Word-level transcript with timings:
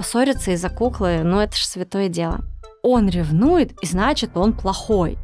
Поссориться 0.00 0.52
из-за 0.52 0.70
куклы, 0.70 1.20
ну 1.24 1.40
это 1.40 1.54
ж 1.54 1.60
святое 1.60 2.08
дело. 2.08 2.40
Он 2.82 3.10
ревнует, 3.10 3.72
и 3.82 3.86
значит, 3.86 4.30
он 4.34 4.54
плохой. 4.54 5.18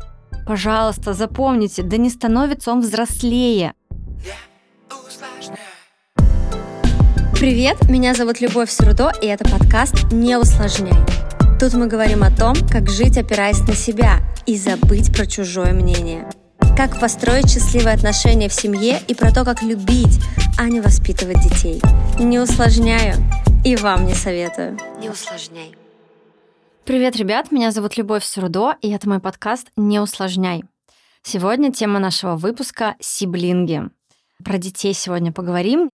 Пожалуйста, 0.47 1.15
запомните, 1.15 1.83
да 1.83 1.97
не 1.97 2.11
становится 2.11 2.73
он 2.73 2.83
взрослее. 2.83 3.73
Привет, 7.41 7.89
меня 7.89 8.13
зовут 8.13 8.43
Любовь 8.43 8.71
Срудо, 8.71 9.13
и 9.23 9.27
это 9.27 9.49
подкаст 9.51 10.13
«Не 10.13 10.37
усложняй». 10.37 11.03
Тут 11.59 11.73
мы 11.73 11.87
говорим 11.87 12.23
о 12.23 12.31
том, 12.31 12.55
как 12.71 12.91
жить, 12.91 13.17
опираясь 13.17 13.67
на 13.67 13.73
себя, 13.73 14.19
и 14.45 14.59
забыть 14.59 15.11
про 15.11 15.25
чужое 15.25 15.73
мнение. 15.73 16.29
Как 16.77 17.01
построить 17.01 17.51
счастливые 17.51 17.95
отношения 17.95 18.51
в 18.51 18.53
семье 18.53 19.01
и 19.09 19.15
про 19.15 19.33
то, 19.33 19.47
как 19.47 19.63
любить, 19.63 20.21
а 20.59 20.65
не 20.65 20.83
воспитывать 20.83 21.41
детей. 21.41 21.81
Не 22.19 22.41
усложняю 22.41 23.15
и 23.67 23.75
вам 23.75 24.07
не 24.07 24.15
советую. 24.15 24.79
Не 25.01 25.11
усложняй. 25.11 25.75
Привет, 26.85 27.17
ребят, 27.17 27.51
меня 27.51 27.73
зовут 27.73 27.97
Любовь 27.97 28.25
Сурудо, 28.25 28.77
и 28.81 28.93
это 28.93 29.09
мой 29.09 29.19
подкаст 29.19 29.73
«Не 29.77 29.99
усложняй». 29.99 30.63
Сегодня 31.23 31.73
тема 31.73 31.99
нашего 31.99 32.37
выпуска— 32.37 32.95
сиблинги. 33.01 33.83
Про 34.45 34.59
детей 34.59 34.95
сегодня 34.95 35.33
поговорим. 35.33 35.91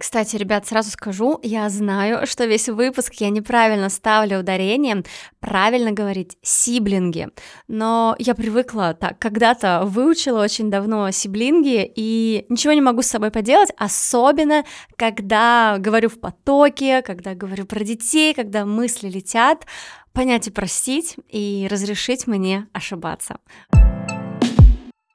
Кстати, 0.00 0.36
ребят, 0.36 0.66
сразу 0.66 0.90
скажу, 0.90 1.38
я 1.42 1.68
знаю, 1.68 2.26
что 2.26 2.46
весь 2.46 2.70
выпуск 2.70 3.12
я 3.16 3.28
неправильно 3.28 3.90
ставлю 3.90 4.38
ударение, 4.38 5.04
правильно 5.40 5.92
говорить 5.92 6.38
сиблинги, 6.40 7.28
но 7.68 8.16
я 8.18 8.34
привыкла 8.34 8.94
так, 8.94 9.18
когда-то 9.18 9.82
выучила 9.84 10.42
очень 10.42 10.70
давно 10.70 11.10
сиблинги, 11.10 11.92
и 11.94 12.46
ничего 12.48 12.72
не 12.72 12.80
могу 12.80 13.02
с 13.02 13.08
собой 13.08 13.30
поделать, 13.30 13.72
особенно 13.76 14.64
когда 14.96 15.76
говорю 15.78 16.08
в 16.08 16.18
потоке, 16.18 17.02
когда 17.02 17.34
говорю 17.34 17.66
про 17.66 17.84
детей, 17.84 18.32
когда 18.32 18.64
мысли 18.64 19.06
летят, 19.06 19.66
понять 20.14 20.46
и 20.46 20.50
простить, 20.50 21.16
и 21.28 21.68
разрешить 21.70 22.26
мне 22.26 22.68
ошибаться. 22.72 23.36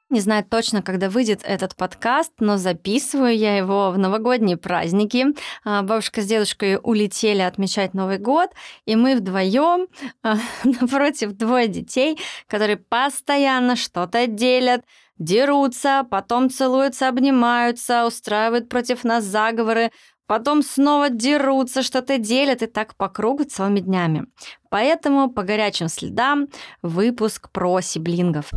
Не 0.08 0.20
знаю 0.20 0.44
точно, 0.44 0.82
когда 0.82 1.10
выйдет 1.10 1.40
этот 1.42 1.74
подкаст, 1.74 2.32
но 2.38 2.58
записываю 2.58 3.36
я 3.36 3.56
его 3.56 3.90
в 3.90 3.98
новогодние 3.98 4.56
праздники. 4.56 5.26
А, 5.64 5.82
бабушка 5.82 6.22
с 6.22 6.26
дедушкой 6.26 6.78
улетели 6.80 7.40
отмечать 7.40 7.92
Новый 7.92 8.18
год, 8.18 8.50
и 8.84 8.94
мы 8.94 9.16
вдвоем 9.16 9.88
а, 10.22 10.36
напротив 10.64 11.32
двое 11.32 11.66
детей, 11.66 12.20
которые 12.46 12.76
постоянно 12.76 13.74
что-то 13.74 14.28
делят, 14.28 14.84
дерутся, 15.18 16.06
потом 16.08 16.50
целуются, 16.50 17.08
обнимаются, 17.08 18.06
устраивают 18.06 18.68
против 18.68 19.02
нас 19.02 19.24
заговоры, 19.24 19.90
потом 20.28 20.62
снова 20.62 21.10
дерутся, 21.10 21.82
что-то 21.82 22.18
делят 22.18 22.62
и 22.62 22.66
так 22.66 22.94
по 22.94 23.08
кругу 23.08 23.42
целыми 23.42 23.80
днями. 23.80 24.26
Поэтому 24.68 25.30
по 25.32 25.42
горячим 25.42 25.88
следам 25.88 26.46
выпуск 26.80 27.50
про 27.50 27.80
сиблингов. 27.80 28.52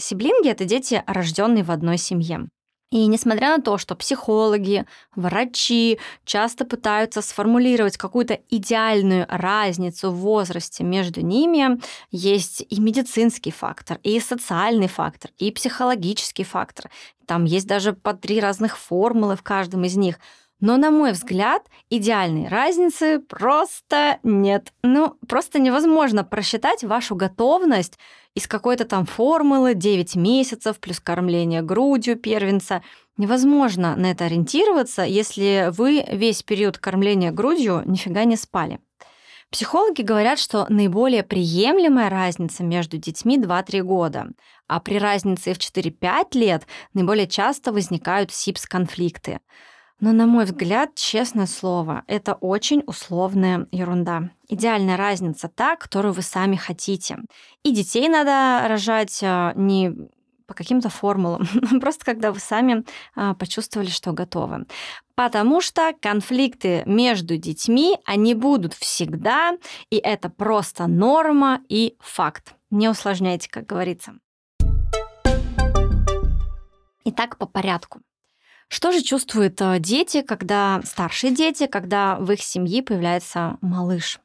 Сиблинги— 0.00 0.48
это 0.50 0.64
дети, 0.64 1.04
рожденные 1.06 1.62
в 1.62 1.70
одной 1.70 1.98
семье. 1.98 2.48
И 2.90 3.06
несмотря 3.06 3.56
на 3.56 3.62
то, 3.62 3.78
что 3.78 3.94
психологи, 3.94 4.84
врачи 5.14 6.00
часто 6.24 6.64
пытаются 6.64 7.22
сформулировать 7.22 7.96
какую-то 7.96 8.40
идеальную 8.48 9.26
разницу 9.28 10.10
в 10.10 10.16
возрасте 10.16 10.82
между 10.82 11.20
ними, 11.20 11.80
есть 12.10 12.66
и 12.68 12.80
медицинский 12.80 13.52
фактор, 13.52 14.00
и 14.02 14.18
социальный 14.18 14.88
фактор, 14.88 15.30
и 15.38 15.52
психологический 15.52 16.42
фактор. 16.42 16.90
Там 17.26 17.44
есть 17.44 17.68
даже 17.68 17.92
по 17.92 18.12
три 18.12 18.40
разных 18.40 18.76
формулы 18.76 19.36
в 19.36 19.44
каждом 19.44 19.84
из 19.84 19.96
них. 19.96 20.18
Но, 20.58 20.76
на 20.76 20.90
мой 20.90 21.12
взгляд, 21.12 21.62
идеальной 21.90 22.48
разницы 22.48 23.20
просто 23.20 24.18
нет. 24.24 24.72
Ну, 24.82 25.16
просто 25.28 25.60
невозможно 25.60 26.24
просчитать 26.24 26.82
вашу 26.82 27.14
готовность 27.14 27.98
из 28.34 28.46
какой-то 28.46 28.84
там 28.84 29.06
формулы 29.06 29.74
9 29.74 30.16
месяцев 30.16 30.78
плюс 30.78 31.00
кормление 31.00 31.62
грудью 31.62 32.16
первенца. 32.16 32.82
Невозможно 33.16 33.96
на 33.96 34.10
это 34.12 34.26
ориентироваться, 34.26 35.02
если 35.02 35.70
вы 35.72 36.04
весь 36.10 36.42
период 36.42 36.78
кормления 36.78 37.32
грудью 37.32 37.82
нифига 37.86 38.24
не 38.24 38.36
спали. 38.36 38.80
Психологи 39.50 40.02
говорят, 40.02 40.38
что 40.38 40.66
наиболее 40.68 41.24
приемлемая 41.24 42.08
разница 42.08 42.62
между 42.62 42.98
детьми 42.98 43.36
2-3 43.36 43.82
года, 43.82 44.26
а 44.68 44.78
при 44.78 44.98
разнице 44.98 45.54
в 45.54 45.58
4-5 45.58 46.38
лет 46.38 46.66
наиболее 46.94 47.26
часто 47.26 47.72
возникают 47.72 48.30
СИПС-конфликты. 48.30 49.40
Но, 50.00 50.12
на 50.12 50.26
мой 50.26 50.46
взгляд, 50.46 50.94
честное 50.94 51.46
слово, 51.46 52.04
это 52.06 52.32
очень 52.34 52.82
условная 52.86 53.66
ерунда. 53.70 54.30
Идеальная 54.48 54.96
разница 54.96 55.48
та, 55.48 55.76
которую 55.76 56.14
вы 56.14 56.22
сами 56.22 56.56
хотите. 56.56 57.18
И 57.64 57.70
детей 57.70 58.08
надо 58.08 58.66
рожать 58.66 59.20
а, 59.22 59.52
не 59.56 60.08
по 60.46 60.54
каким-то 60.54 60.88
формулам, 60.88 61.46
просто 61.80 62.04
когда 62.04 62.32
вы 62.32 62.40
сами 62.40 62.84
а, 63.14 63.34
почувствовали, 63.34 63.90
что 63.90 64.12
готовы. 64.12 64.66
Потому 65.14 65.60
что 65.60 65.92
конфликты 66.00 66.82
между 66.86 67.36
детьми, 67.36 67.98
они 68.06 68.32
будут 68.34 68.72
всегда, 68.72 69.58
и 69.90 69.96
это 69.96 70.30
просто 70.30 70.86
норма 70.86 71.60
и 71.68 71.94
факт. 72.00 72.54
Не 72.70 72.88
усложняйте, 72.88 73.50
как 73.50 73.66
говорится. 73.66 74.14
Итак, 77.04 77.36
по 77.36 77.46
порядку. 77.46 78.00
Что 78.72 78.92
же 78.92 79.02
чувствуют 79.02 79.60
э, 79.60 79.80
дети, 79.80 80.22
когда 80.22 80.80
старшие 80.84 81.34
дети, 81.34 81.66
когда 81.66 82.16
в 82.16 82.30
их 82.30 82.40
семье 82.40 82.84
появляется 82.84 83.58
малыш? 83.60 84.20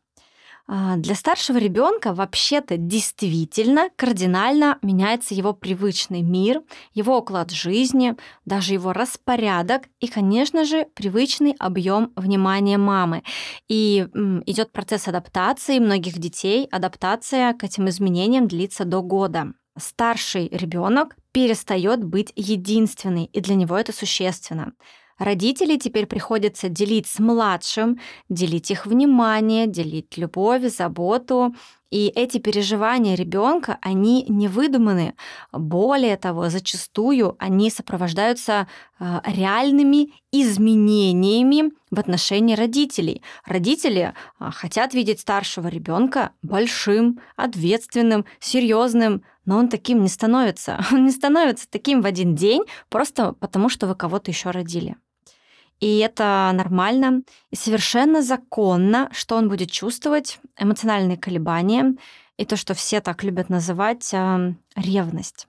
А, 0.67 0.97
для 0.97 1.16
старшего 1.16 1.57
ребенка 1.57 2.13
вообще-то 2.13 2.78
действительно 2.78 3.89
кардинально 3.95 4.78
меняется 4.84 5.34
его 5.34 5.53
привычный 5.53 6.22
мир, 6.22 6.61
его 6.94 7.17
уклад 7.17 7.50
жизни, 7.50 8.16
даже 8.45 8.73
его 8.73 8.94
распорядок 8.94 9.84
и, 10.00 10.07
конечно 10.07 10.63
же, 10.63 10.85
привычный 10.94 11.55
объем 11.57 12.13
внимания 12.16 12.78
мамы. 12.78 13.23
И 13.67 14.07
идет 14.45 14.72
процесс 14.72 15.07
адаптации 15.07 15.79
многих 15.79 16.19
детей. 16.19 16.67
Адаптация 16.69 17.53
к 17.53 17.63
этим 17.63 17.89
изменениям 17.89 18.47
длится 18.47 18.85
до 18.85 19.01
года 19.01 19.53
старший 19.75 20.50
ребенок 20.50 21.16
перестает 21.35 22.01
быть 22.01 22.31
единственной, 22.38 23.25
и 23.25 23.41
для 23.41 23.56
него 23.56 23.78
это 23.78 23.91
существенно. 23.91 24.72
Родители 25.18 25.75
теперь 25.75 26.06
приходится 26.06 26.69
делить 26.69 27.07
с 27.07 27.19
младшим, 27.19 28.00
делить 28.29 28.72
их 28.72 28.85
внимание, 28.85 29.68
делить 29.68 30.18
любовь, 30.18 30.63
заботу. 30.73 31.53
И 31.90 32.07
эти 32.07 32.38
переживания 32.38 33.16
ребенка, 33.16 33.78
они 33.81 34.25
не 34.29 34.47
выдуманы. 34.47 35.13
Более 35.51 36.16
того, 36.16 36.50
зачастую 36.50 37.35
они 37.40 37.69
сопровождаются 37.69 38.67
а, 38.97 39.22
реальными 39.25 40.13
изменениями 40.31 41.72
в 41.91 42.00
отношении 42.00 42.56
родителей. 42.56 43.22
Родители 43.46 44.13
а, 44.40 44.52
хотят 44.52 44.94
видеть 44.94 45.19
старшего 45.19 45.67
ребенка 45.67 46.31
большим, 46.41 47.19
ответственным, 47.35 48.25
серьезным, 48.40 49.23
но 49.45 49.57
он 49.57 49.69
таким 49.69 50.01
не 50.01 50.09
становится. 50.09 50.83
Он 50.91 51.06
не 51.06 51.11
становится 51.11 51.69
таким 51.69 52.01
в 52.01 52.06
один 52.06 52.35
день 52.35 52.63
просто 52.89 53.33
потому, 53.33 53.69
что 53.69 53.88
вы 53.88 53.95
кого-то 53.95 54.31
еще 54.31 54.51
родили. 54.51 54.95
И 55.79 56.00
это 56.00 56.51
нормально 56.53 57.23
и 57.51 57.55
совершенно 57.55 58.22
законно, 58.22 59.09
что 59.11 59.35
он 59.35 59.50
будет 59.50 59.72
чувствовать 59.72 60.39
эмоциональные 60.57 61.17
колебания 61.17 61.95
и 62.38 62.45
то, 62.45 62.55
что 62.55 62.73
все 62.73 63.01
так 63.01 63.23
любят 63.23 63.50
называть 63.50 64.13
э, 64.13 64.53
ревность. 64.75 65.47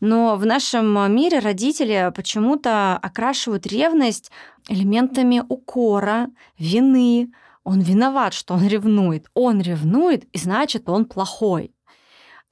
Но 0.00 0.36
в 0.36 0.46
нашем 0.46 1.14
мире 1.14 1.38
родители 1.38 2.12
почему-то 2.14 2.96
окрашивают 2.98 3.66
ревность 3.66 4.30
элементами 4.68 5.42
укора, 5.48 6.28
вины. 6.58 7.32
Он 7.64 7.80
виноват, 7.80 8.34
что 8.34 8.54
он 8.54 8.66
ревнует. 8.66 9.26
Он 9.34 9.60
ревнует, 9.60 10.24
и 10.24 10.38
значит, 10.38 10.88
он 10.88 11.06
плохой. 11.06 11.73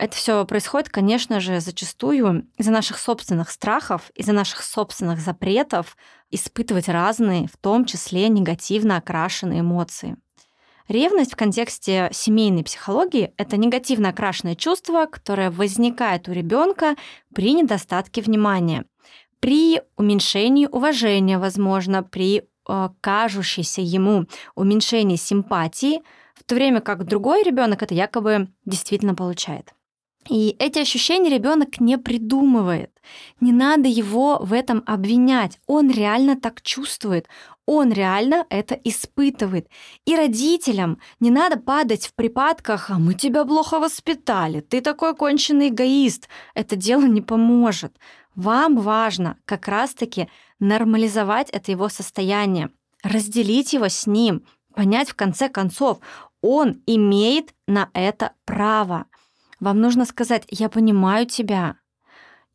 Это 0.03 0.17
все 0.17 0.45
происходит, 0.45 0.89
конечно 0.89 1.39
же, 1.39 1.61
зачастую 1.61 2.49
из-за 2.59 2.73
наших 2.73 2.99
собственных 2.99 3.53
страхов, 3.53 4.11
из-за 4.17 4.33
наших 4.33 4.65
собственных 4.65 5.21
запретов 5.21 5.97
испытывать 6.29 6.89
разные, 6.89 7.47
в 7.47 7.57
том 7.57 7.85
числе 7.85 8.29
негативно 8.29 8.97
окрашенные 8.97 9.61
эмоции. 9.61 10.17
Ревность 10.89 11.35
в 11.35 11.37
контексте 11.37 12.11
семейной 12.13 12.65
психологии– 12.65 13.33
это 13.37 13.57
негативно 13.57 14.09
окрашенное 14.09 14.57
чувство, 14.57 15.07
которое 15.07 15.53
возникает 15.53 16.29
у 16.29 16.33
ребенка 16.33 16.97
при 17.33 17.53
недостатке 17.53 18.23
внимания, 18.23 18.87
при 19.39 19.83
уменьшении 19.97 20.67
уважения, 20.67 21.39
возможно, 21.39 22.03
при 22.03 22.43
э, 22.69 22.89
кажущейся 23.01 23.83
ему 23.83 24.27
уменьшении 24.57 25.15
симпатии, 25.15 26.03
в 26.35 26.43
то 26.43 26.57
время 26.57 26.81
как 26.81 27.05
другой 27.05 27.45
ребенок 27.45 27.85
это 27.85 27.95
якобы 27.95 28.49
действительно 28.65 29.15
получает. 29.15 29.73
И 30.29 30.55
эти 30.59 30.79
ощущения 30.79 31.31
ребенок 31.31 31.81
не 31.81 31.99
придумывает. 31.99 32.91
Не 33.41 33.53
надо 33.53 33.89
его 33.89 34.39
в 34.39 34.53
этом 34.53 34.83
обвинять. 34.87 35.59
Он 35.67 35.91
реально 35.91 36.41
так 36.41 36.63
чувствует. 36.63 37.27
Он 37.67 37.93
реально 37.93 38.47
это 38.49 38.75
испытывает. 38.75 39.69
И 40.05 40.17
родителям 40.17 40.99
не 41.21 41.31
надо 41.31 41.59
падать 41.59 42.07
в 42.07 42.15
припадках 42.15 42.91
«А 42.91 42.99
мы 42.99 43.15
тебя 43.15 43.45
плохо 43.45 43.79
воспитали, 43.79 44.61
ты 44.61 44.81
такой 44.81 45.15
конченый 45.15 45.69
эгоист». 45.69 46.29
Это 46.55 46.77
дело 46.77 47.05
не 47.05 47.21
поможет. 47.21 47.97
Вам 48.35 48.79
важно 48.79 49.37
как 49.45 49.69
раз-таки 49.69 50.29
нормализовать 50.59 51.51
это 51.51 51.71
его 51.71 51.89
состояние, 51.89 52.71
разделить 53.03 53.73
его 53.73 53.89
с 53.89 54.07
ним, 54.07 54.45
понять 54.75 55.11
в 55.11 55.15
конце 55.15 55.49
концов, 55.49 55.99
он 56.41 56.83
имеет 56.87 57.55
на 57.67 57.91
это 57.93 58.33
право. 58.45 59.07
Вам 59.63 59.81
нужно 59.81 60.05
сказать, 60.07 60.43
я 60.49 60.69
понимаю 60.69 61.25
тебя, 61.25 61.77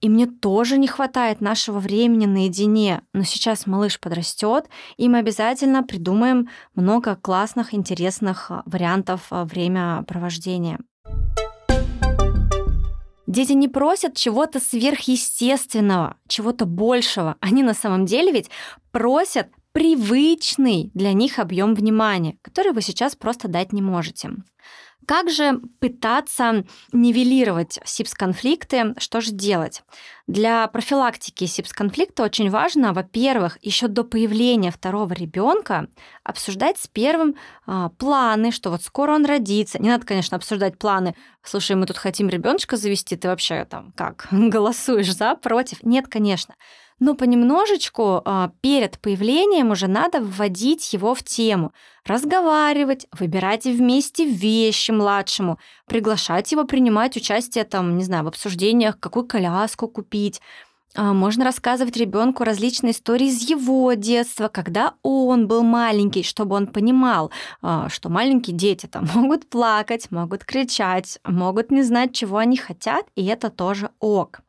и 0.01 0.09
мне 0.09 0.25
тоже 0.25 0.77
не 0.77 0.88
хватает 0.88 1.39
нашего 1.39 1.80
времени 1.80 2.25
наедине, 2.25 3.01
но 3.13 3.24
сейчас 3.24 3.65
малыш 3.65 3.98
подрастет, 3.98 4.65
и 4.98 5.07
мы 5.07 5.19
обязательно 5.19 5.83
придумаем 5.83 6.50
много 6.75 7.15
классных, 7.15 7.74
интересных 7.74 8.51
а, 8.51 8.62
вариантов 8.65 9.27
а, 9.30 9.45
времяпровождения. 9.45 10.80
Дети 13.25 13.53
не 13.53 13.69
просят 13.69 14.18
чего-то 14.18 14.60
сверхъестественного, 14.60 16.18
чего-то 16.27 16.65
большего. 16.65 17.38
Они 17.39 17.63
на 17.63 17.74
самом 17.74 18.06
деле 18.06 18.33
ведь 18.33 18.50
просят 18.92 19.48
привычный 19.71 20.92
для 20.94 21.13
них 21.13 21.39
объем 21.39 21.74
внимания, 21.74 22.38
который 22.42 22.74
вы 22.74 22.81
сейчас 22.81 23.15
просто 23.15 23.48
дать 23.48 23.71
не 23.71 23.81
можете. 23.81 24.31
Как 25.07 25.30
же 25.30 25.62
пытаться 25.80 26.65
нивелировать 26.92 27.80
СИПС-конфликты? 27.86 28.94
Что 28.98 29.21
же 29.21 29.31
делать? 29.31 29.81
Для 30.27 30.68
профилактики 30.68 31.45
СИПС-конфликта 31.45 32.24
очень 32.24 32.50
важно, 32.50 32.92
во-первых, 32.92 33.57
еще 33.62 33.88
до 33.88 34.04
появления 34.04 34.69
второго 34.69 35.13
ребенка 35.13 35.88
обсуждать 36.25 36.77
с 36.77 36.88
первым 36.88 37.36
а, 37.65 37.88
планы, 37.88 38.51
что 38.51 38.69
вот 38.69 38.83
скоро 38.83 39.13
он 39.13 39.25
родится. 39.25 39.81
Не 39.81 39.88
надо, 39.88 40.06
конечно, 40.06 40.36
обсуждать 40.36 40.77
планы. 40.77 41.15
Слушай, 41.42 41.77
мы 41.77 41.86
тут 41.86 41.98
хотим 41.98 42.27
ребеночка 42.27 42.75
завести, 42.75 43.15
ты 43.15 43.30
вообще 43.30 43.63
там 43.63 43.94
как 43.95 44.27
голосуешь 44.31 45.15
за, 45.15 45.36
против? 45.36 45.83
Нет, 45.83 46.10
конечно. 46.10 46.53
Но 46.99 47.13
понемножечку 47.13 48.21
а, 48.25 48.51
перед 48.61 48.99
появлением 48.99 49.71
уже 49.71 49.88
надо 49.88 50.19
вводить 50.19 50.94
его 50.94 51.13
в 51.13 51.23
тему, 51.23 51.71
разговаривать, 52.05 53.07
выбирать 53.11 53.65
вместе 53.65 54.25
вещи 54.25 54.91
младшему, 54.91 55.59
приглашать 55.85 56.51
его 56.51 56.63
принимать 56.63 57.15
участие 57.15 57.65
там, 57.65 57.97
не 57.97 58.03
знаю, 58.03 58.23
в 58.23 58.27
обсуждениях, 58.27 58.99
какую 58.99 59.27
коляску 59.27 59.88
купить, 59.88 60.41
а, 60.97 61.13
можно 61.13 61.45
рассказывать 61.45 61.95
ребенку 61.95 62.44
различные 62.44 62.91
истории 62.91 63.27
из 63.27 63.47
его 63.47 63.93
детства, 63.93 64.47
когда 64.47 64.95
он 65.03 65.47
был 65.47 65.61
маленький, 65.61 66.23
чтобы 66.23 66.55
он 66.55 66.65
понимал, 66.65 67.31
а, 67.61 67.88
что 67.89 68.09
маленькие 68.09 68.55
дети 68.55 68.88
там 68.88 69.07
могут 69.13 69.47
плакать, 69.47 70.09
могут 70.09 70.43
кричать, 70.43 71.19
могут 71.23 71.69
не 71.69 71.83
знать, 71.83 72.15
чего 72.15 72.38
они 72.38 72.57
хотят, 72.57 73.05
и 73.15 73.25
это 73.25 73.51
тоже 73.51 73.91
ок. 74.00 74.41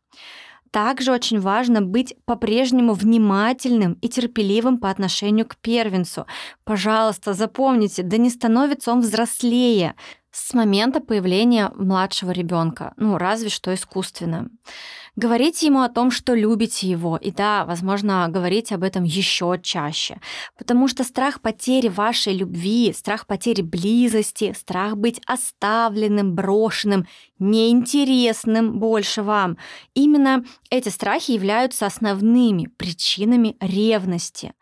Также 0.70 1.12
очень 1.12 1.40
важно 1.40 1.80
быть 1.80 2.14
по-прежнему 2.24 2.92
внимательным 2.92 3.94
и 3.94 4.08
терпеливым 4.08 4.78
по 4.78 4.90
отношению 4.90 5.46
к 5.46 5.56
первенцу. 5.56 6.26
Пожалуйста, 6.64 7.32
запомните, 7.32 8.02
да 8.02 8.16
не 8.16 8.30
становится 8.30 8.92
он 8.92 9.00
взрослее 9.00 9.94
с 10.38 10.54
момента 10.54 11.00
появления 11.00 11.70
младшего 11.74 12.30
ребенка, 12.30 12.94
ну 12.96 13.18
разве 13.18 13.48
что 13.48 13.74
искусственно. 13.74 14.48
Говорите 15.16 15.66
ему 15.66 15.80
о 15.80 15.88
том, 15.88 16.12
что 16.12 16.34
любите 16.34 16.88
его, 16.88 17.16
и 17.16 17.32
да, 17.32 17.64
возможно, 17.64 18.28
говорить 18.30 18.70
об 18.70 18.84
этом 18.84 19.02
еще 19.02 19.58
чаще, 19.60 20.20
потому 20.56 20.86
что 20.86 21.02
страх 21.02 21.40
потери 21.40 21.88
вашей 21.88 22.36
любви, 22.36 22.92
страх 22.92 23.26
потери 23.26 23.62
близости, 23.62 24.54
страх 24.56 24.96
быть 24.96 25.20
оставленным, 25.26 26.36
брошенным, 26.36 27.08
неинтересным 27.40 28.78
больше 28.78 29.22
вам, 29.22 29.58
именно 29.94 30.44
эти 30.70 30.88
страхи 30.88 31.32
являются 31.32 31.86
основными 31.86 32.70
причинами 32.76 33.56
ревности 33.60 34.52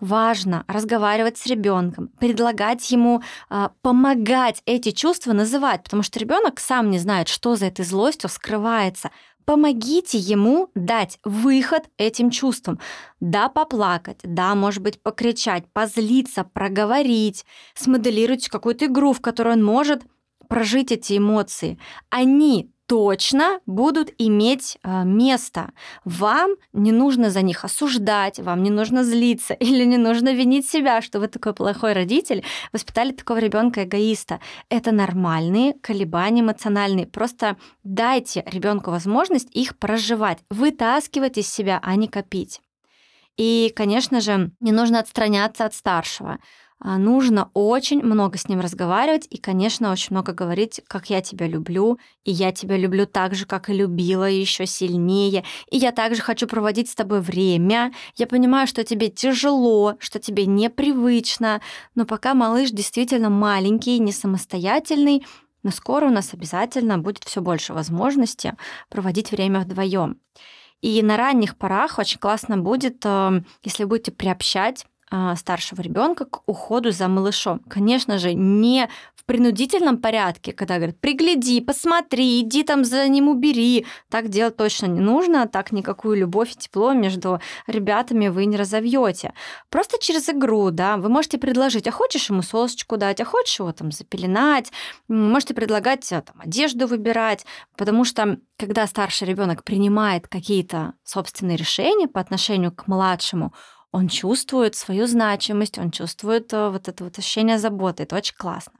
важно 0.00 0.64
разговаривать 0.68 1.38
с 1.38 1.46
ребенком, 1.46 2.08
предлагать 2.18 2.90
ему 2.90 3.22
э, 3.50 3.68
помогать 3.82 4.62
эти 4.66 4.90
чувства 4.90 5.32
называть, 5.32 5.82
потому 5.82 6.02
что 6.02 6.18
ребенок 6.18 6.60
сам 6.60 6.90
не 6.90 6.98
знает, 6.98 7.28
что 7.28 7.56
за 7.56 7.66
этой 7.66 7.84
злостью 7.84 8.28
скрывается. 8.28 9.10
Помогите 9.44 10.18
ему 10.18 10.70
дать 10.74 11.18
выход 11.24 11.84
этим 11.98 12.30
чувствам. 12.30 12.80
Да, 13.20 13.48
поплакать, 13.48 14.18
да, 14.24 14.54
может 14.54 14.82
быть, 14.82 15.00
покричать, 15.00 15.64
позлиться, 15.72 16.42
проговорить, 16.42 17.46
смоделировать 17.74 18.48
какую-то 18.48 18.86
игру, 18.86 19.12
в 19.12 19.20
которой 19.20 19.54
он 19.54 19.64
может 19.64 20.02
прожить 20.48 20.92
эти 20.92 21.18
эмоции. 21.18 21.78
Они 22.10 22.72
точно 22.86 23.60
будут 23.66 24.12
иметь 24.18 24.78
э, 24.82 25.04
место. 25.04 25.72
Вам 26.04 26.56
не 26.72 26.92
нужно 26.92 27.30
за 27.30 27.42
них 27.42 27.64
осуждать, 27.64 28.38
вам 28.38 28.62
не 28.62 28.70
нужно 28.70 29.04
злиться 29.04 29.54
или 29.60 29.84
не 29.84 29.98
нужно 29.98 30.32
винить 30.32 30.68
себя, 30.68 31.02
что 31.02 31.20
вы 31.20 31.28
такой 31.28 31.54
плохой 31.54 31.92
родитель, 31.92 32.44
воспитали 32.72 33.12
такого 33.12 33.38
ребенка 33.38 33.84
эгоиста. 33.84 34.40
Это 34.68 34.92
нормальные 34.92 35.74
колебания 35.74 36.40
эмоциональные. 36.40 37.06
Просто 37.06 37.56
дайте 37.84 38.44
ребенку 38.46 38.90
возможность 38.90 39.48
их 39.54 39.76
проживать, 39.78 40.38
вытаскивать 40.50 41.38
из 41.38 41.48
себя, 41.48 41.80
а 41.82 41.96
не 41.96 42.08
копить. 42.08 42.60
И, 43.36 43.72
конечно 43.76 44.20
же, 44.20 44.50
не 44.60 44.72
нужно 44.72 45.00
отстраняться 45.00 45.66
от 45.66 45.74
старшего. 45.74 46.38
А, 46.78 46.98
нужно 46.98 47.50
очень 47.54 48.02
много 48.02 48.36
с 48.36 48.48
ним 48.48 48.60
разговаривать 48.60 49.26
и, 49.30 49.38
конечно, 49.38 49.90
очень 49.90 50.08
много 50.10 50.32
говорить, 50.34 50.82
как 50.86 51.08
я 51.08 51.22
тебя 51.22 51.46
люблю, 51.46 51.98
и 52.24 52.30
я 52.30 52.52
тебя 52.52 52.76
люблю 52.76 53.06
так 53.06 53.34
же, 53.34 53.46
как 53.46 53.70
и 53.70 53.74
любила, 53.74 54.28
еще 54.28 54.66
сильнее, 54.66 55.42
и 55.70 55.78
я 55.78 55.90
также 55.92 56.20
хочу 56.20 56.46
проводить 56.46 56.90
с 56.90 56.94
тобой 56.94 57.20
время. 57.20 57.92
Я 58.16 58.26
понимаю, 58.26 58.66
что 58.66 58.84
тебе 58.84 59.08
тяжело, 59.08 59.94
что 60.00 60.18
тебе 60.18 60.44
непривычно, 60.44 61.62
но 61.94 62.04
пока 62.04 62.34
малыш 62.34 62.70
действительно 62.70 63.30
маленький, 63.30 63.98
не 63.98 64.12
самостоятельный, 64.12 65.26
но 65.62 65.70
скоро 65.70 66.06
у 66.06 66.10
нас 66.10 66.34
обязательно 66.34 66.98
будет 66.98 67.24
все 67.24 67.40
больше 67.40 67.72
возможности 67.72 68.54
проводить 68.90 69.30
время 69.30 69.60
вдвоем. 69.60 70.20
И 70.82 71.02
на 71.02 71.16
ранних 71.16 71.56
порах 71.56 71.98
очень 71.98 72.18
классно 72.18 72.58
будет, 72.58 73.00
э, 73.06 73.42
если 73.62 73.84
будете 73.84 74.12
приобщать 74.12 74.86
старшего 75.36 75.80
ребенка 75.80 76.24
к 76.24 76.42
уходу 76.46 76.90
за 76.90 77.08
малышом. 77.08 77.60
Конечно 77.68 78.18
же, 78.18 78.34
не 78.34 78.88
в 79.14 79.24
принудительном 79.24 79.98
порядке, 79.98 80.52
когда 80.52 80.76
говорят, 80.76 80.98
пригляди, 81.00 81.60
посмотри, 81.60 82.40
иди 82.40 82.62
там 82.62 82.84
за 82.84 83.06
ним 83.08 83.28
убери. 83.28 83.86
Так 84.10 84.28
делать 84.28 84.56
точно 84.56 84.86
не 84.86 85.00
нужно, 85.00 85.46
так 85.46 85.72
никакую 85.72 86.16
любовь 86.16 86.52
и 86.52 86.56
тепло 86.56 86.92
между 86.92 87.40
ребятами 87.66 88.28
вы 88.28 88.46
не 88.46 88.56
разовьете. 88.56 89.32
Просто 89.70 89.98
через 90.00 90.28
игру, 90.28 90.70
да, 90.70 90.96
вы 90.96 91.08
можете 91.08 91.38
предложить, 91.38 91.86
а 91.86 91.92
хочешь 91.92 92.30
ему 92.30 92.42
сосочку 92.42 92.96
дать, 92.96 93.20
а 93.20 93.24
хочешь 93.24 93.58
его 93.58 93.72
там 93.72 93.92
запеленать, 93.92 94.72
можете 95.08 95.54
предлагать 95.54 96.12
а, 96.12 96.22
там, 96.22 96.40
одежду 96.40 96.86
выбирать, 96.86 97.46
потому 97.76 98.04
что 98.04 98.38
когда 98.58 98.86
старший 98.86 99.28
ребенок 99.28 99.64
принимает 99.64 100.28
какие-то 100.28 100.94
собственные 101.04 101.56
решения 101.56 102.08
по 102.08 102.20
отношению 102.20 102.72
к 102.72 102.86
младшему, 102.86 103.52
он 103.96 104.08
чувствует 104.08 104.74
свою 104.74 105.06
значимость, 105.06 105.78
он 105.78 105.90
чувствует 105.90 106.52
э, 106.52 106.68
вот 106.68 106.86
это 106.86 107.04
вот 107.04 107.18
ощущение 107.18 107.58
заботы. 107.58 108.02
Это 108.02 108.16
очень 108.16 108.36
классно. 108.36 108.72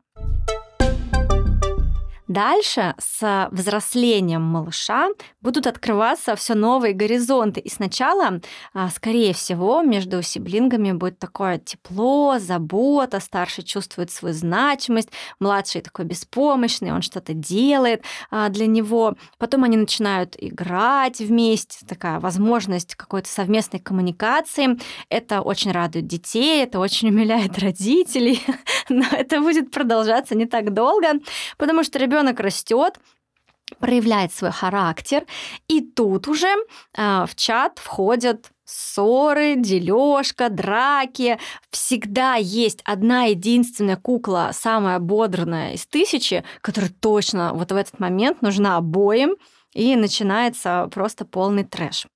Дальше 2.36 2.94
с 2.98 3.48
взрослением 3.50 4.42
малыша 4.42 5.08
будут 5.40 5.66
открываться 5.66 6.36
все 6.36 6.54
новые 6.54 6.92
горизонты. 6.92 7.60
И 7.60 7.70
сначала, 7.70 8.42
а, 8.74 8.90
скорее 8.90 9.32
всего, 9.32 9.80
между 9.80 10.20
сиблингами 10.20 10.92
будет 10.92 11.18
такое 11.18 11.56
тепло, 11.56 12.38
забота, 12.38 13.20
старший 13.20 13.64
чувствует 13.64 14.10
свою 14.10 14.34
значимость, 14.34 15.08
младший 15.40 15.80
такой 15.80 16.04
беспомощный, 16.04 16.92
он 16.92 17.00
что-то 17.00 17.32
делает 17.32 18.04
а, 18.30 18.50
для 18.50 18.66
него. 18.66 19.14
Потом 19.38 19.64
они 19.64 19.78
начинают 19.78 20.36
играть 20.38 21.20
вместе, 21.20 21.86
такая 21.86 22.20
возможность 22.20 22.96
какой-то 22.96 23.30
совместной 23.30 23.80
коммуникации. 23.80 24.78
Это 25.08 25.40
очень 25.40 25.72
радует 25.72 26.06
детей, 26.06 26.62
это 26.64 26.80
очень 26.80 27.08
умиляет 27.08 27.58
родителей, 27.60 28.42
но 28.90 29.06
это 29.10 29.40
будет 29.40 29.70
продолжаться 29.70 30.34
не 30.34 30.44
так 30.44 30.74
долго, 30.74 31.14
потому 31.56 31.82
что 31.82 31.98
ребенок 31.98 32.25
ребенок 32.26 32.40
растет, 32.40 32.98
проявляет 33.78 34.32
свой 34.32 34.50
характер, 34.50 35.24
и 35.68 35.80
тут 35.80 36.28
уже 36.28 36.48
э, 36.96 37.26
в 37.26 37.34
чат 37.34 37.78
входят 37.78 38.50
ссоры, 38.64 39.54
дележка, 39.56 40.48
драки. 40.48 41.38
Всегда 41.70 42.34
есть 42.34 42.80
одна 42.84 43.24
единственная 43.24 43.96
кукла, 43.96 44.50
самая 44.52 44.98
бодрная 44.98 45.72
из 45.72 45.86
тысячи, 45.86 46.44
которая 46.60 46.90
точно 47.00 47.54
вот 47.54 47.72
в 47.72 47.76
этот 47.76 47.98
момент 47.98 48.42
нужна 48.42 48.76
обоим, 48.76 49.36
и 49.72 49.94
начинается 49.94 50.88
просто 50.92 51.24
полный 51.24 51.64
трэш. 51.64 52.06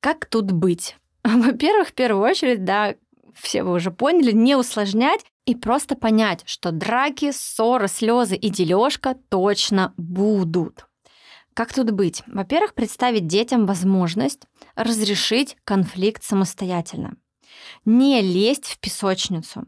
Как 0.00 0.26
тут 0.26 0.52
быть? 0.52 0.96
Во-первых, 1.24 1.88
в 1.88 1.92
первую 1.92 2.24
очередь, 2.24 2.64
да, 2.64 2.94
все 3.34 3.62
вы 3.62 3.72
уже 3.72 3.90
поняли, 3.90 4.32
не 4.32 4.54
усложнять 4.54 5.24
и 5.46 5.54
просто 5.54 5.96
понять, 5.96 6.42
что 6.46 6.70
драки, 6.70 7.32
ссоры, 7.32 7.88
слезы 7.88 8.36
и 8.36 8.50
дележка 8.50 9.16
точно 9.28 9.94
будут. 9.96 10.86
Как 11.54 11.74
тут 11.74 11.90
быть? 11.90 12.22
Во-первых, 12.26 12.74
представить 12.74 13.26
детям 13.26 13.66
возможность 13.66 14.42
разрешить 14.76 15.56
конфликт 15.64 16.22
самостоятельно. 16.22 17.16
Не 17.84 18.22
лезть 18.22 18.66
в 18.66 18.78
песочницу. 18.78 19.66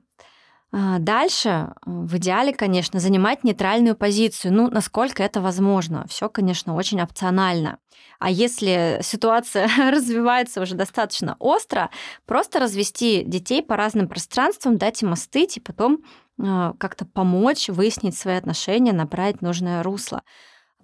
А, 0.74 0.98
дальше, 0.98 1.48
э, 1.48 1.70
в 1.84 2.16
идеале, 2.16 2.54
конечно, 2.54 2.98
занимать 2.98 3.44
нейтральную 3.44 3.94
позицию, 3.94 4.54
ну, 4.54 4.70
насколько 4.70 5.22
это 5.22 5.42
возможно. 5.42 6.06
Все, 6.08 6.30
конечно, 6.30 6.74
очень 6.74 7.02
опционально. 7.02 7.78
А 8.18 8.30
если 8.30 9.00
ситуация 9.02 9.68
развивается 9.90 10.62
уже 10.62 10.74
достаточно 10.74 11.36
остро, 11.38 11.90
просто 12.24 12.58
развести 12.58 13.22
детей 13.24 13.62
по 13.62 13.76
разным 13.76 14.08
пространствам, 14.08 14.78
дать 14.78 15.02
им 15.02 15.12
остыть 15.12 15.58
и 15.58 15.60
потом 15.60 16.04
э, 16.38 16.72
как-то 16.78 17.04
помочь 17.04 17.68
выяснить 17.68 18.16
свои 18.16 18.36
отношения, 18.36 18.94
направить 18.94 19.42
нужное 19.42 19.82
русло 19.82 20.22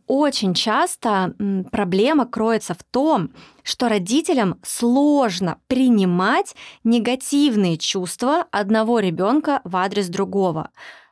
очень 0.09 0.55
часто 0.55 1.35
проблема 1.71 2.27
кроется 2.27 2.75
в 2.75 2.83
том, 2.83 3.31
что 3.63 3.89
родителям 3.89 4.59
сложно 4.65 5.59
принимать 5.69 6.57
негативные 6.83 7.77
чувства 7.77 8.47
одного 8.51 8.99
ребенка 8.99 9.61
в 9.65 9.77
адрес 9.77 10.09
другого. 10.09 10.71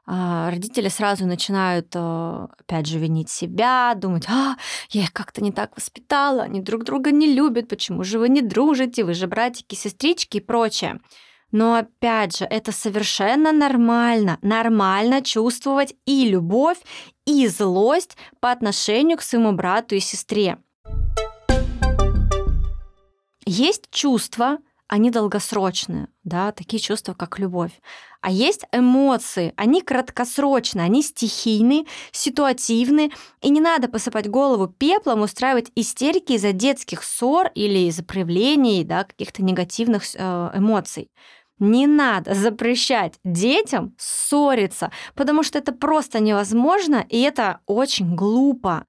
А, 0.08 0.50
родители 0.50 0.88
сразу 0.88 1.26
начинают, 1.26 1.88
э, 1.94 2.46
опять 2.60 2.86
же, 2.86 2.98
винить 2.98 3.28
себя, 3.28 3.92
думать, 3.96 4.28
а, 4.28 4.54
я 4.90 5.02
их 5.02 5.12
как-то 5.12 5.42
не 5.42 5.50
так 5.50 5.76
воспитала, 5.76 6.44
они 6.44 6.60
друг 6.60 6.84
друга 6.84 7.10
не 7.10 7.26
любят, 7.26 7.68
почему 7.68 8.04
же 8.04 8.20
вы 8.20 8.28
не 8.28 8.40
дружите, 8.40 9.02
вы 9.02 9.14
же 9.14 9.26
братики, 9.26 9.74
сестрички 9.74 10.36
и 10.36 10.40
прочее. 10.40 11.00
Но 11.52 11.76
опять 11.76 12.38
же, 12.38 12.44
это 12.44 12.72
совершенно 12.72 13.52
нормально. 13.52 14.38
Нормально 14.42 15.22
чувствовать 15.22 15.94
и 16.04 16.28
любовь, 16.28 16.78
и 17.24 17.46
злость 17.48 18.16
по 18.40 18.50
отношению 18.50 19.18
к 19.18 19.22
своему 19.22 19.52
брату 19.52 19.94
и 19.94 20.00
сестре. 20.00 20.58
Есть 23.44 23.88
чувства, 23.90 24.58
они 24.88 25.10
долгосрочные, 25.10 26.08
да, 26.22 26.52
такие 26.52 26.80
чувства, 26.80 27.14
как 27.14 27.38
любовь. 27.38 27.72
А 28.20 28.30
есть 28.30 28.64
эмоции, 28.72 29.52
они 29.56 29.82
краткосрочные, 29.82 30.84
они 30.84 31.02
стихийные, 31.02 31.84
ситуативные, 32.12 33.10
и 33.40 33.50
не 33.50 33.60
надо 33.60 33.88
посыпать 33.88 34.28
голову 34.28 34.68
пеплом, 34.68 35.22
устраивать 35.22 35.70
истерики 35.74 36.32
из-за 36.32 36.52
детских 36.52 37.02
ссор 37.02 37.50
или 37.54 37.88
из-за 37.88 38.04
проявлений 38.04 38.84
да, 38.84 39.04
каких-то 39.04 39.42
негативных 39.42 40.02
э, 40.14 40.50
эмоций. 40.54 41.10
Не 41.58 41.86
надо 41.86 42.34
запрещать 42.34 43.14
детям 43.24 43.94
ссориться, 43.96 44.90
потому 45.14 45.42
что 45.42 45.58
это 45.58 45.72
просто 45.72 46.20
невозможно, 46.20 47.04
и 47.08 47.20
это 47.22 47.60
очень 47.66 48.14
глупо 48.14 48.86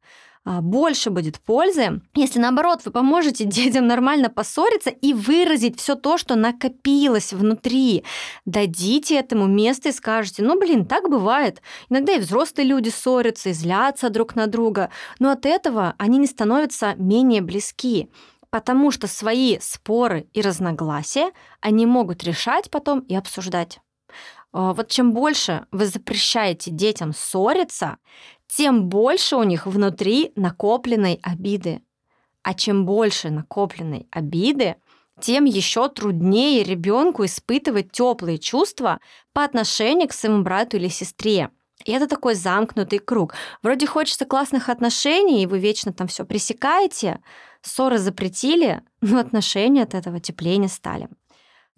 больше 0.62 1.10
будет 1.10 1.40
пользы, 1.40 2.02
если 2.16 2.40
наоборот 2.40 2.82
вы 2.86 2.92
поможете 2.92 3.44
детям 3.46 3.86
нормально 3.86 4.30
поссориться 4.30 4.90
и 4.90 5.14
выразить 5.14 5.80
все 5.80 5.96
то, 5.96 6.18
что 6.18 6.36
накопилось 6.36 7.34
внутри. 7.34 8.04
Дадите 8.46 9.16
этому 9.16 9.48
место 9.48 9.90
и 9.90 9.92
скажете, 9.92 10.44
ну 10.44 10.58
блин, 10.60 10.86
так 10.86 11.10
бывает. 11.10 11.62
Иногда 11.90 12.14
и 12.14 12.20
взрослые 12.20 12.68
люди 12.68 12.90
ссорятся 12.90 13.50
и 13.50 13.54
злятся 13.54 14.10
друг 14.10 14.36
на 14.36 14.48
друга, 14.48 14.90
но 15.20 15.32
от 15.32 15.46
этого 15.46 15.96
они 15.98 16.18
не 16.18 16.28
становятся 16.28 16.96
менее 16.98 17.42
близки 17.42 18.10
потому 18.50 18.92
что 18.92 19.08
свои 19.08 19.60
споры 19.60 20.30
и 20.34 20.42
разногласия 20.42 21.32
они 21.60 21.86
могут 21.86 22.24
решать 22.24 22.72
потом 22.72 23.02
и 23.02 23.14
обсуждать. 23.14 23.82
А, 24.54 24.74
вот 24.74 24.88
чем 24.90 25.14
больше 25.14 25.68
вы 25.72 25.86
запрещаете 25.86 26.72
детям 26.72 27.14
ссориться, 27.14 27.98
тем 28.48 28.90
больше 28.90 29.36
у 29.36 29.44
них 29.44 29.66
внутри 29.66 30.32
накопленной 30.36 31.20
обиды. 31.22 31.82
А 32.44 32.54
чем 32.54 32.86
больше 32.86 33.30
накопленной 33.30 34.08
обиды, 34.12 34.76
тем 35.20 35.46
еще 35.46 35.90
труднее 35.90 36.64
ребенку 36.64 37.26
испытывать 37.26 37.92
теплые 37.92 38.38
чувства 38.38 39.00
по 39.34 39.44
отношению 39.44 40.08
к 40.08 40.14
своему 40.14 40.44
брату 40.44 40.78
или 40.78 40.88
сестре. 40.88 41.50
И 41.86 41.92
это 41.92 42.08
такой 42.08 42.36
замкнутый 42.36 43.00
круг. 43.00 43.34
Вроде 43.62 43.86
хочется 43.88 44.26
классных 44.26 44.70
отношений, 44.70 45.44
и 45.44 45.46
вы 45.46 45.60
вечно 45.60 45.94
там 45.94 46.08
все 46.08 46.26
пресекаете, 46.26 47.20
ссоры 47.62 47.98
запретили, 47.98 48.82
но 49.02 49.20
отношения 49.20 49.84
от 49.84 49.94
этого 49.94 50.20
теплее 50.20 50.58
не 50.58 50.68
стали. 50.68 51.08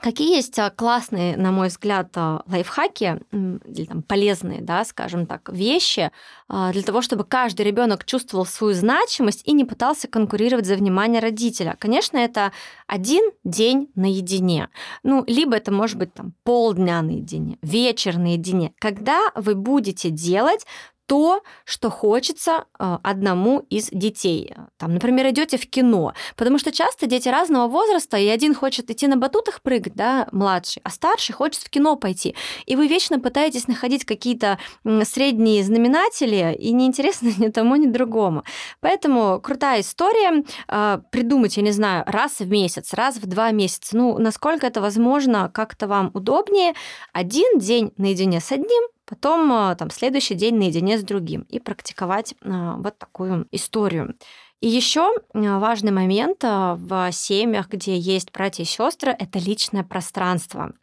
Какие 0.02 0.36
есть 0.36 0.58
а, 0.60 0.70
классные, 0.70 1.36
на 1.36 1.52
мой 1.52 1.68
взгляд, 1.68 2.10
а, 2.16 2.44
лайфхаки 2.48 3.20
или 3.32 3.86
там, 3.86 4.02
полезные, 4.02 4.62
да, 4.62 4.86
скажем 4.86 5.26
так, 5.26 5.50
вещи 5.52 6.12
а, 6.48 6.72
для 6.72 6.84
того, 6.84 7.02
чтобы 7.02 7.26
каждый 7.26 7.66
ребенок 7.66 8.06
чувствовал 8.06 8.46
свою 8.46 8.74
значимость 8.74 9.42
и 9.46 9.52
не 9.52 9.66
пытался 9.66 10.08
конкурировать 10.08 10.66
за 10.66 10.76
внимание 10.76 11.22
родителя? 11.22 11.76
Конечно, 11.80 12.18
это 12.18 12.54
один 12.88 13.24
день 13.44 13.90
наедине. 13.96 14.70
Ну, 15.04 15.24
либо 15.28 15.58
это 15.58 15.72
может 15.72 15.98
быть 15.98 16.14
там 16.14 16.34
полдня 16.44 17.02
наедине, 17.02 17.58
вечер 17.62 18.18
наедине, 18.18 18.74
когда 18.80 19.32
вы 19.36 19.56
будете 19.56 20.10
делать 20.10 20.66
то, 21.10 21.42
что 21.66 21.90
хочется 21.90 22.66
э, 22.78 22.98
одному 23.02 23.66
из 23.72 23.90
детей. 23.92 24.54
Там, 24.78 24.94
например, 24.94 25.28
идете 25.32 25.58
в 25.58 25.68
кино, 25.68 26.14
потому 26.36 26.60
что 26.60 26.72
часто 26.72 27.08
дети 27.08 27.28
разного 27.28 27.68
возраста, 27.68 28.16
и 28.18 28.28
один 28.28 28.54
хочет 28.54 28.92
идти 28.92 29.08
на 29.08 29.18
батутах 29.18 29.64
прыгать, 29.64 29.96
да, 29.96 30.28
младший, 30.32 30.84
а 30.86 30.92
старший 30.92 31.34
хочет 31.34 31.64
в 31.64 31.70
кино 31.72 31.96
пойти. 31.96 32.36
И 32.68 32.76
вы 32.76 32.88
вечно 32.88 33.20
пытаетесь 33.20 33.68
находить 33.68 34.06
какие-то 34.06 34.60
средние 35.04 35.64
знаменатели, 35.64 36.56
и 36.56 36.72
неинтересно 36.72 37.32
ни 37.40 37.48
тому, 37.48 37.76
ни 37.76 37.88
другому. 37.88 38.44
Поэтому 38.80 39.42
крутая 39.42 39.82
история. 39.82 40.44
Э, 40.68 41.00
придумать, 41.12 41.58
я 41.58 41.64
не 41.64 41.72
знаю, 41.72 42.04
раз 42.06 42.38
в 42.38 42.48
месяц, 42.48 42.94
раз 42.94 43.16
в 43.16 43.26
два 43.26 43.50
месяца. 43.50 43.98
Ну, 43.98 44.20
насколько 44.20 44.68
это 44.68 44.80
возможно, 44.80 45.50
как-то 45.52 45.88
вам 45.88 46.12
удобнее. 46.14 46.76
Один 47.14 47.58
день 47.58 47.94
наедине 47.98 48.42
с 48.42 48.52
одним, 48.52 48.84
потом 49.10 49.52
э, 49.52 49.76
там 49.76 49.90
следующий 49.90 50.36
день 50.36 50.56
наедине 50.56 50.98
с 51.00 51.04
другим 51.04 51.42
и 51.50 51.60
практиковать 51.60 52.36
э, 52.42 52.74
вот 52.78 52.98
такую 52.98 53.48
историю. 53.52 54.16
И 54.62 54.68
еще 54.68 55.12
э, 55.34 55.58
важный 55.58 55.92
момент 55.92 56.44
в 56.44 57.12
семьях, 57.12 57.70
где 57.70 57.98
есть 57.98 58.32
братья 58.32 58.64
и 58.64 58.68
сестры, 58.68 59.16
это 59.18 59.40
личное 59.40 59.84
пространство. 59.84 60.74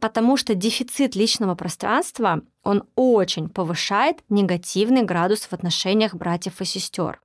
Потому 0.00 0.36
что 0.36 0.54
дефицит 0.54 1.14
личного 1.14 1.54
пространства, 1.54 2.42
он 2.62 2.84
очень 2.96 3.48
повышает 3.48 4.18
негативный 4.28 5.02
градус 5.02 5.42
в 5.42 5.52
отношениях 5.52 6.14
братьев 6.14 6.60
и 6.60 6.64
сестер. 6.64 7.20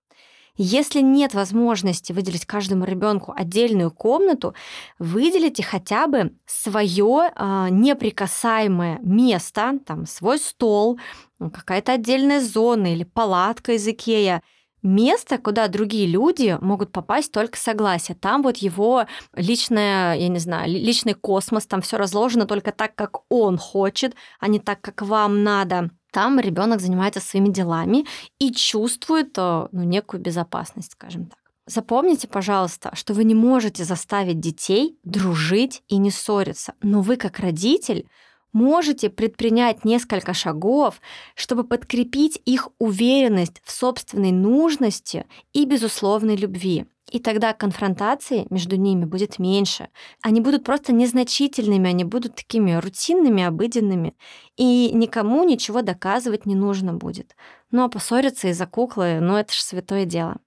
Если 0.58 1.00
нет 1.00 1.34
возможности 1.34 2.12
выделить 2.12 2.46
каждому 2.46 2.84
ребенку 2.86 3.34
отдельную 3.36 3.90
комнату, 3.90 4.54
выделите 5.00 5.64
хотя 5.64 6.08
бы 6.08 6.34
свое 6.46 7.32
э, 7.34 7.68
неприкасаемое 7.70 9.00
место, 9.02 9.80
там 9.86 10.06
свой 10.06 10.40
стол, 10.40 11.00
какая-то 11.40 11.94
отдельная 11.94 12.42
зона 12.42 12.94
или 12.94 13.04
палатка 13.04 13.74
из 13.74 13.88
Икея, 13.88 14.42
место, 14.84 15.38
куда 15.38 15.68
другие 15.68 16.08
люди 16.08 16.58
могут 16.62 16.92
попасть 16.92 17.32
только 17.32 17.58
согласие. 17.58 18.16
Там 18.16 18.42
вот 18.42 18.58
его 18.58 19.06
личное, 19.34 20.16
я 20.16 20.28
не 20.28 20.40
знаю, 20.40 20.70
личный 20.70 21.14
космос, 21.14 21.66
там 21.66 21.82
все 21.82 21.98
разложено 21.98 22.46
только 22.46 22.72
так, 22.72 22.96
как 22.96 23.22
он 23.30 23.58
хочет, 23.58 24.16
а 24.40 24.48
не 24.48 24.60
так, 24.60 24.82
как 24.82 25.02
вам 25.02 25.44
надо. 25.44 25.92
Там 26.12 26.40
ребенок 26.40 26.82
занимается 26.82 27.22
своими 27.22 27.50
делами 27.50 28.06
и 28.38 28.52
чувствует 28.52 29.38
э, 29.38 29.68
ну, 29.72 29.84
некую 29.84 30.22
безопасность, 30.22 30.92
скажем 30.92 31.28
так. 31.28 31.40
Запомните, 31.68 32.28
пожалуйста, 32.28 32.92
что 32.96 33.14
вы 33.14 33.24
не 33.24 33.36
можете 33.36 33.86
заставить 33.86 34.40
детей 34.40 34.98
дружить 35.04 35.84
и 35.88 35.98
не 35.98 36.12
ссориться, 36.12 36.74
но 36.82 37.02
вы 37.02 37.16
как 37.16 37.40
родитель 37.40 38.08
можете 38.52 39.10
предпринять 39.10 39.86
несколько 39.86 40.34
шагов, 40.34 41.00
чтобы 41.36 41.64
подкрепить 41.64 42.42
их 42.46 42.68
уверенность 42.80 43.62
в 43.64 43.72
собственной 43.72 44.32
нужности 44.32 45.26
и 45.54 45.66
безусловной 45.66 46.36
любви. 46.36 46.88
И 47.12 47.20
тогда 47.20 47.54
конфронтации 47.54 48.48
между 48.50 48.78
ними 48.78 49.04
будет 49.04 49.38
меньше. 49.38 49.90
Они 50.22 50.40
будут 50.40 50.64
просто 50.64 50.94
незначительными, 50.94 51.90
они 51.90 52.06
будут 52.06 52.36
такими 52.36 52.72
рутинными, 52.72 53.44
обыденными. 53.44 54.16
И 54.56 54.92
никому 54.94 55.44
ничего 55.44 55.82
доказывать 55.82 56.46
не 56.46 56.56
нужно 56.56 56.94
будет. 56.94 57.36
Ну 57.70 57.84
а 57.84 57.90
поссориться 57.90 58.48
из-за 58.48 58.66
куклы, 58.66 59.20
ну 59.20 59.36
это 59.36 59.54
же 59.54 59.62
святое 59.62 60.06
дело. 60.06 60.38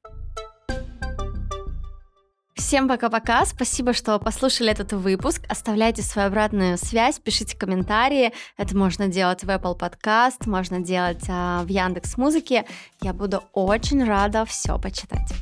Всем 2.54 2.88
пока-пока. 2.88 3.44
Спасибо, 3.44 3.92
что 3.92 4.18
послушали 4.18 4.71
этот 4.71 4.92
выпуск. 4.92 5.42
Оставляйте 5.49 6.02
свою 6.02 6.28
обратную 6.28 6.78
связь, 6.78 7.18
пишите 7.18 7.59
комментарии. 7.59 8.33
Это 8.56 8.76
можно 8.76 9.09
делать 9.09 9.44
в 9.44 9.49
Apple 9.50 9.78
Podcast, 9.78 10.49
можно 10.49 10.80
делать 10.80 11.25
а, 11.28 11.62
в 11.64 11.68
Яндекс 11.68 12.16
Музыке. 12.16 12.64
Я 13.02 13.12
буду 13.12 13.42
очень 13.52 14.04
рада 14.04 14.44
все 14.47 14.78
почитать. 14.78 15.35